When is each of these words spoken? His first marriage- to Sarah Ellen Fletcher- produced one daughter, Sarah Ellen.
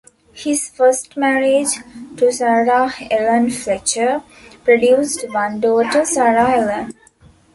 His 0.33 0.67
first 0.67 1.15
marriage- 1.15 1.75
to 2.17 2.31
Sarah 2.31 2.91
Ellen 3.11 3.51
Fletcher- 3.51 4.23
produced 4.65 5.29
one 5.31 5.59
daughter, 5.59 6.05
Sarah 6.05 6.49
Ellen. 6.55 6.95